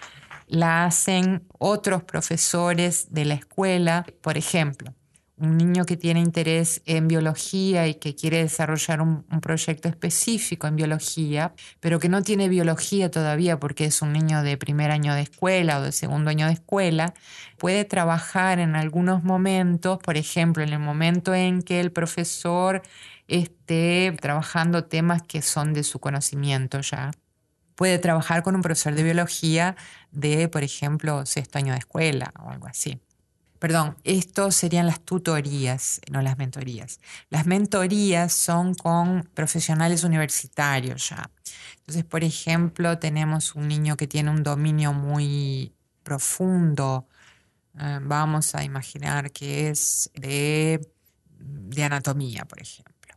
la 0.47 0.85
hacen 0.85 1.43
otros 1.57 2.03
profesores 2.03 3.07
de 3.11 3.25
la 3.25 3.35
escuela. 3.35 4.05
Por 4.21 4.37
ejemplo, 4.37 4.93
un 5.41 5.57
niño 5.57 5.85
que 5.85 5.97
tiene 5.97 6.19
interés 6.19 6.81
en 6.85 7.07
biología 7.07 7.87
y 7.87 7.95
que 7.95 8.15
quiere 8.15 8.37
desarrollar 8.37 9.01
un, 9.01 9.23
proyecto 9.41 9.89
específico 9.89 10.67
en 10.67 10.75
biología, 10.75 11.53
pero 11.79 11.99
que 11.99 12.09
no 12.09 12.21
tiene 12.21 12.47
biología 12.47 13.09
todavía 13.09 13.59
porque 13.59 13.85
es 13.85 14.01
un 14.03 14.13
niño 14.13 14.43
de 14.43 14.55
primer 14.57 14.91
año 14.91 15.15
de 15.15 15.21
escuela 15.21 15.79
o 15.79 15.81
de 15.81 15.91
segundo 15.91 16.29
año 16.29 16.45
de 16.45 16.53
escuela, 16.53 17.13
puede 17.57 17.85
trabajar 17.85 18.59
en 18.59 18.75
algunos 18.75 19.23
momentos, 19.23 19.97
por 19.97 20.15
ejemplo, 20.15 20.63
en 20.63 20.73
el 20.73 20.79
momento 20.79 21.33
en 21.33 21.63
que 21.63 21.79
el 21.79 21.91
profesor 21.91 22.83
esté 23.27 24.15
trabajando 24.21 24.85
temas 24.85 25.23
que 25.23 25.41
son 25.41 25.73
de 25.73 25.83
su 25.83 25.99
conocimiento 25.99 26.81
ya. 26.81 27.11
Puede 27.75 27.97
trabajar 27.97 28.43
con 28.43 28.55
un 28.55 28.61
profesor 28.61 28.93
de 28.93 29.03
biología 29.03 29.75
de, 30.11 30.47
por 30.49 30.63
ejemplo, 30.63 31.25
sexto 31.25 31.57
año 31.57 31.73
de 31.73 31.79
escuela 31.79 32.31
o 32.39 32.51
algo 32.51 32.67
así. 32.67 33.01
Perdón, 33.61 33.95
esto 34.03 34.49
serían 34.49 34.87
las 34.87 35.01
tutorías, 35.01 36.01
no 36.09 36.23
las 36.23 36.35
mentorías. 36.35 36.99
Las 37.29 37.45
mentorías 37.45 38.33
son 38.33 38.73
con 38.73 39.29
profesionales 39.35 40.03
universitarios 40.03 41.09
ya. 41.09 41.29
Entonces, 41.77 42.03
por 42.03 42.23
ejemplo, 42.23 42.97
tenemos 42.97 43.53
un 43.53 43.67
niño 43.67 43.97
que 43.97 44.07
tiene 44.07 44.31
un 44.31 44.41
dominio 44.41 44.93
muy 44.93 45.75
profundo. 46.01 47.07
Eh, 47.79 47.99
vamos 48.01 48.55
a 48.55 48.63
imaginar 48.63 49.31
que 49.31 49.69
es 49.69 50.09
de, 50.15 50.81
de 51.37 51.83
anatomía, 51.83 52.45
por 52.45 52.59
ejemplo. 52.63 53.13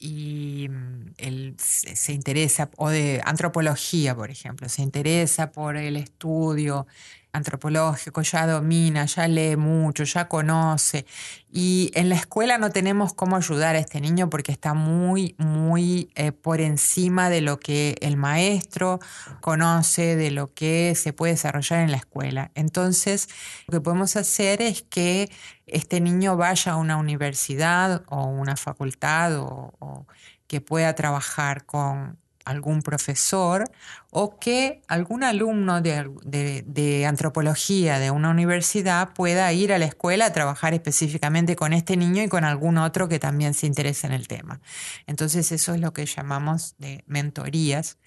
Y 0.00 0.66
mm, 0.70 1.14
él 1.18 1.54
se 1.56 2.12
interesa, 2.12 2.68
o 2.78 2.88
de 2.90 3.22
antropología, 3.24 4.16
por 4.16 4.32
ejemplo, 4.32 4.68
se 4.68 4.82
interesa 4.82 5.52
por 5.52 5.76
el 5.76 5.96
estudio 5.96 6.88
antropológico, 7.34 8.22
ya 8.22 8.46
domina, 8.46 9.04
ya 9.06 9.26
lee 9.28 9.56
mucho, 9.56 10.04
ya 10.04 10.28
conoce. 10.28 11.04
Y 11.50 11.90
en 11.94 12.08
la 12.08 12.14
escuela 12.14 12.58
no 12.58 12.70
tenemos 12.70 13.12
cómo 13.12 13.36
ayudar 13.36 13.74
a 13.74 13.80
este 13.80 14.00
niño 14.00 14.30
porque 14.30 14.52
está 14.52 14.72
muy, 14.72 15.34
muy 15.36 16.10
eh, 16.14 16.30
por 16.30 16.60
encima 16.60 17.28
de 17.30 17.40
lo 17.40 17.58
que 17.58 17.96
el 18.00 18.16
maestro 18.16 19.00
conoce, 19.40 20.14
de 20.16 20.30
lo 20.30 20.54
que 20.54 20.94
se 20.94 21.12
puede 21.12 21.32
desarrollar 21.32 21.80
en 21.80 21.90
la 21.90 21.96
escuela. 21.96 22.52
Entonces, 22.54 23.28
lo 23.66 23.72
que 23.72 23.80
podemos 23.80 24.14
hacer 24.16 24.62
es 24.62 24.82
que 24.82 25.30
este 25.66 26.00
niño 26.00 26.36
vaya 26.36 26.72
a 26.72 26.76
una 26.76 26.96
universidad 26.96 28.04
o 28.06 28.26
una 28.26 28.56
facultad 28.56 29.32
o 29.38 30.06
que 30.46 30.60
pueda 30.60 30.94
trabajar 30.94 31.66
con 31.66 32.18
algún 32.44 32.82
profesor 32.82 33.64
o 34.10 34.38
que 34.38 34.82
algún 34.88 35.24
alumno 35.24 35.80
de, 35.80 37.04
antropología 37.06 37.98
de 37.98 38.10
una 38.10 38.30
universidad 38.30 39.12
pueda 39.14 39.52
ir 39.52 39.72
a 39.72 39.78
la 39.78 39.86
escuela 39.86 40.26
a 40.26 40.32
trabajar 40.32 40.74
específicamente 40.74 41.56
con 41.56 41.72
este 41.72 41.96
niño 41.96 42.22
y 42.22 42.28
con 42.28 42.44
algún 42.44 42.78
otro 42.78 43.08
que 43.08 43.18
también 43.18 43.54
se 43.54 43.66
interese 43.66 44.06
en 44.06 44.12
el 44.12 44.28
tema. 44.28 44.60
Entonces 45.06 45.52
eso 45.52 45.74
es 45.74 45.80
lo 45.80 45.92
que 45.92 46.06
llamamos 46.06 46.74
de 46.78 47.02
mentorías 47.06 47.98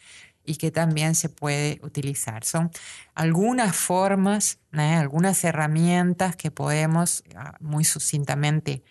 y 0.45 0.55
que 0.55 0.71
también 0.71 1.13
se 1.13 1.27
puede 1.27 1.79
utilizar. 1.83 2.45
Son 2.45 2.71
algunas 3.15 3.75
formas, 3.75 4.59
algunas 4.71 5.43
herramientas 5.43 6.35
que 6.37 6.51
podemos, 6.51 7.23
ah, 7.35 7.55
muy 7.59 7.83
sucintamente 7.83 8.83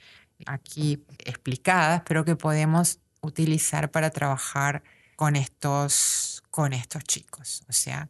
aquí 0.45 1.03
explicadas, 1.25 2.03
pero 2.07 2.27
que 2.27 2.37
podemos 2.37 3.01
utilizar 3.23 3.91
para 3.91 4.11
trabajar 4.11 4.83
con 5.17 5.35
estos, 5.37 6.43
con 6.51 6.73
estos 6.73 7.03
chicos. 7.05 7.65
O 7.69 7.73
sea, 7.73 8.09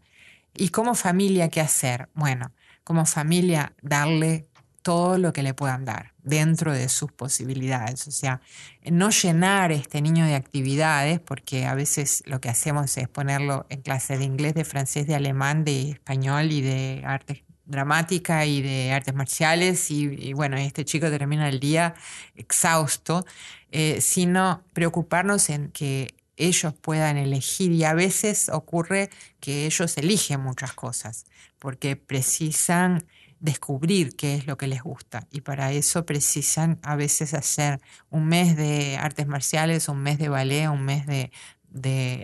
¿y 0.54 0.68
como 0.68 0.94
familia 0.94 1.48
qué 1.48 1.60
hacer? 1.60 2.08
Bueno, 2.14 2.52
como 2.84 3.06
familia 3.06 3.74
darle 3.80 4.48
todo 4.82 5.18
lo 5.18 5.32
que 5.32 5.42
le 5.42 5.52
puedan 5.52 5.84
dar 5.84 6.12
dentro 6.22 6.72
de 6.72 6.88
sus 6.88 7.10
posibilidades. 7.10 8.06
O 8.06 8.12
sea, 8.12 8.40
no 8.84 9.10
llenar 9.10 9.72
este 9.72 10.00
niño 10.00 10.24
de 10.24 10.36
actividades, 10.36 11.18
porque 11.18 11.66
a 11.66 11.74
veces 11.74 12.22
lo 12.26 12.40
que 12.40 12.48
hacemos 12.48 12.96
es 12.96 13.08
ponerlo 13.08 13.66
en 13.68 13.82
clase 13.82 14.16
de 14.16 14.24
inglés, 14.24 14.54
de 14.54 14.64
francés, 14.64 15.08
de 15.08 15.16
alemán, 15.16 15.64
de 15.64 15.90
español 15.90 16.52
y 16.52 16.60
de 16.60 17.02
arte 17.04 17.44
dramática 17.64 18.46
y 18.46 18.62
de 18.62 18.92
artes 18.92 19.12
marciales 19.12 19.90
y, 19.90 20.32
bueno, 20.34 20.56
este 20.56 20.84
chico 20.84 21.10
termina 21.10 21.48
el 21.48 21.58
día 21.58 21.94
exhausto, 22.36 23.26
eh, 23.72 24.00
sino 24.00 24.62
preocuparnos 24.72 25.50
en 25.50 25.70
que 25.72 26.14
ellos 26.36 26.74
puedan 26.74 27.16
elegir 27.16 27.72
y 27.72 27.84
a 27.84 27.94
veces 27.94 28.48
ocurre 28.50 29.10
que 29.40 29.66
ellos 29.66 29.96
eligen 29.96 30.40
muchas 30.40 30.72
cosas 30.72 31.24
porque 31.58 31.96
precisan 31.96 33.06
descubrir 33.40 34.16
qué 34.16 34.34
es 34.34 34.46
lo 34.46 34.56
que 34.56 34.66
les 34.66 34.82
gusta 34.82 35.26
y 35.30 35.42
para 35.42 35.72
eso 35.72 36.06
precisan 36.06 36.78
a 36.82 36.96
veces 36.96 37.34
hacer 37.34 37.80
un 38.10 38.26
mes 38.26 38.56
de 38.56 38.96
artes 38.96 39.26
marciales, 39.26 39.88
un 39.88 40.02
mes 40.02 40.18
de 40.18 40.28
ballet, 40.28 40.68
un 40.68 40.84
mes 40.84 41.06
de, 41.06 41.30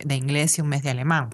inglés 0.08 0.58
y 0.58 0.62
un 0.62 0.68
mes 0.68 0.82
de 0.82 0.90
alemán. 0.90 1.30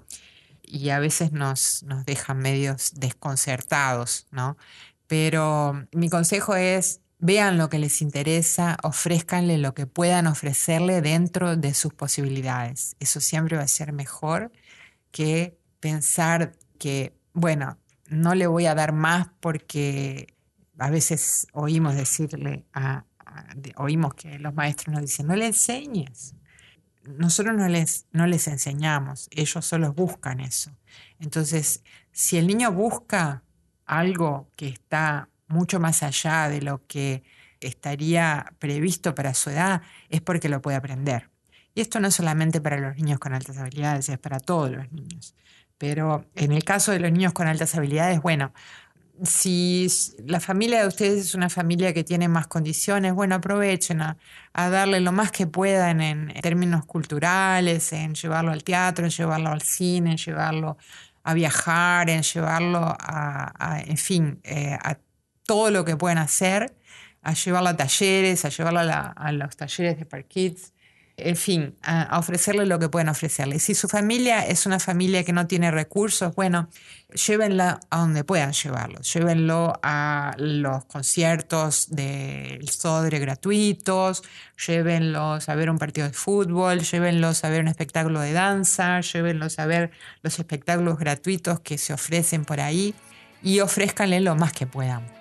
Y 0.62 0.90
a 0.90 0.98
veces 0.98 1.32
nos, 1.32 1.82
nos 1.84 2.04
dejan 2.04 2.38
medios 2.38 2.92
desconcertados, 2.96 4.26
¿no? 4.30 4.58
Pero 5.06 5.86
mi 5.92 6.10
consejo 6.10 6.54
es 6.56 7.00
Vean 7.20 7.58
lo 7.58 7.68
que 7.68 7.78
les 7.78 8.00
interesa, 8.00 8.76
ofrézcanle 8.82 9.58
lo 9.58 9.74
que 9.74 9.86
puedan 9.86 10.28
ofrecerle 10.28 11.02
dentro 11.02 11.56
de 11.56 11.74
sus 11.74 11.92
posibilidades. 11.92 12.94
Eso 13.00 13.20
siempre 13.20 13.56
va 13.56 13.64
a 13.64 13.68
ser 13.68 13.92
mejor 13.92 14.52
que 15.10 15.58
pensar 15.80 16.52
que, 16.78 17.16
bueno, 17.32 17.78
no 18.08 18.34
le 18.34 18.46
voy 18.46 18.66
a 18.66 18.74
dar 18.74 18.92
más 18.92 19.28
porque 19.40 20.34
a 20.78 20.90
veces 20.90 21.48
oímos 21.52 21.96
decirle, 21.96 22.64
oímos 23.76 24.14
que 24.14 24.38
los 24.38 24.54
maestros 24.54 24.94
nos 24.94 25.02
dicen, 25.02 25.26
no 25.26 25.34
le 25.34 25.46
enseñes. 25.46 26.34
Nosotros 27.04 27.56
no 27.56 27.68
les, 27.68 28.06
no 28.12 28.26
les 28.26 28.46
enseñamos, 28.48 29.28
ellos 29.32 29.64
solo 29.64 29.92
buscan 29.92 30.40
eso. 30.40 30.76
Entonces, 31.18 31.82
si 32.12 32.36
el 32.36 32.46
niño 32.46 32.70
busca 32.70 33.42
algo 33.86 34.50
que 34.56 34.68
está 34.68 35.28
mucho 35.48 35.80
más 35.80 36.02
allá 36.02 36.48
de 36.48 36.62
lo 36.62 36.86
que 36.86 37.22
estaría 37.60 38.52
previsto 38.58 39.14
para 39.14 39.34
su 39.34 39.50
edad, 39.50 39.82
es 40.08 40.20
porque 40.20 40.48
lo 40.48 40.62
puede 40.62 40.76
aprender. 40.76 41.30
Y 41.74 41.80
esto 41.80 42.00
no 42.00 42.08
es 42.08 42.14
solamente 42.14 42.60
para 42.60 42.78
los 42.78 42.96
niños 42.96 43.18
con 43.18 43.34
altas 43.34 43.58
habilidades, 43.58 44.08
es 44.08 44.18
para 44.18 44.40
todos 44.40 44.70
los 44.70 44.90
niños. 44.92 45.34
Pero 45.78 46.24
en 46.34 46.52
el 46.52 46.64
caso 46.64 46.92
de 46.92 47.00
los 47.00 47.12
niños 47.12 47.32
con 47.32 47.46
altas 47.46 47.74
habilidades, 47.74 48.20
bueno, 48.20 48.52
si 49.22 49.86
la 50.26 50.40
familia 50.40 50.82
de 50.82 50.88
ustedes 50.88 51.20
es 51.20 51.34
una 51.34 51.48
familia 51.48 51.92
que 51.92 52.04
tiene 52.04 52.28
más 52.28 52.46
condiciones, 52.46 53.14
bueno, 53.14 53.36
aprovechen 53.36 54.00
a, 54.02 54.16
darle 54.54 55.00
lo 55.00 55.12
más 55.12 55.30
que 55.30 55.46
puedan 55.46 56.00
en, 56.00 56.32
términos 56.40 56.84
culturales, 56.84 57.92
en 57.92 58.14
llevarlo 58.14 58.52
al 58.52 58.64
teatro, 58.64 59.04
en 59.04 59.10
llevarlo 59.10 59.50
al 59.50 59.62
cine, 59.62 60.12
en 60.12 60.16
llevarlo 60.16 60.76
a 61.24 61.34
viajar, 61.34 62.10
en 62.10 62.22
llevarlo 62.22 62.96
a, 62.98 63.80
en 63.84 63.96
fin, 63.96 64.40
eh, 64.44 64.76
a 64.80 64.98
todo 65.48 65.70
lo 65.70 65.86
que 65.86 65.96
pueden 65.96 66.18
hacer, 66.18 66.74
a 67.22 67.32
llevarla 67.32 67.70
a 67.70 67.76
talleres, 67.76 68.44
a 68.44 68.50
llevarla 68.50 69.14
a, 69.16 69.32
los 69.32 69.56
talleres 69.56 69.98
de 69.98 70.04
Park 70.04 70.26
Kids, 70.28 70.74
en 71.16 71.36
fin, 71.36 71.74
a, 71.82 72.18
ofrecerle 72.18 72.66
lo 72.66 72.78
que 72.78 72.90
pueden 72.90 73.08
ofrecerle. 73.08 73.58
Si 73.58 73.74
su 73.74 73.88
familia 73.88 74.46
es 74.46 74.66
una 74.66 74.78
familia 74.78 75.24
que 75.24 75.32
no 75.32 75.46
tiene 75.46 75.70
recursos, 75.70 76.34
bueno, 76.34 76.68
llévenla 77.26 77.80
a 77.88 77.98
donde 77.98 78.24
puedan 78.24 78.52
llevarlo. 78.52 79.00
Llévenlo 79.00 79.72
a 79.82 80.34
los 80.36 80.84
conciertos 80.84 81.88
del 81.92 82.68
Sodre 82.68 83.18
gratuitos, 83.18 84.22
llévenlos 84.66 85.48
a 85.48 85.54
ver 85.54 85.70
un 85.70 85.78
partido 85.78 86.06
de 86.06 86.12
fútbol, 86.12 86.80
llévenlos 86.80 87.42
a 87.42 87.48
ver 87.48 87.62
un 87.62 87.68
espectáculo 87.68 88.20
de 88.20 88.34
danza, 88.34 89.00
llévenlos 89.00 89.58
a 89.58 89.64
ver 89.64 89.92
los 90.22 90.38
espectáculos 90.38 90.98
gratuitos 90.98 91.60
que 91.60 91.78
se 91.78 91.94
ofrecen 91.94 92.44
por 92.44 92.60
ahí 92.60 92.94
y 93.42 93.60
ofrézcanle 93.60 94.20
lo 94.20 94.36
más 94.36 94.52
que 94.52 94.66
puedan. 94.66 95.17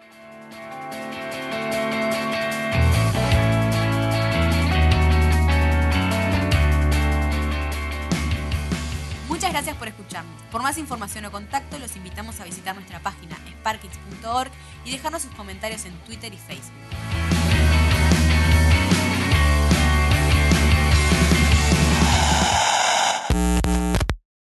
Por 10.51 10.61
más 10.61 10.77
información 10.77 11.25
o 11.25 11.31
contacto, 11.31 11.77
los 11.77 11.95
invitamos 11.95 12.39
a 12.39 12.45
visitar 12.45 12.75
nuestra 12.75 12.99
página 12.99 13.35
sparkits.org 13.59 14.51
y 14.85 14.91
dejarnos 14.91 15.23
sus 15.23 15.31
comentarios 15.35 15.85
en 15.85 15.93
Twitter 16.05 16.33
y 16.33 16.37
Facebook. 16.37 17.26